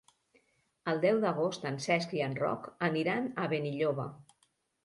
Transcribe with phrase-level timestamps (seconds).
[0.93, 4.09] El deu d'agost en Cesc i en Roc aniran a Benilloba.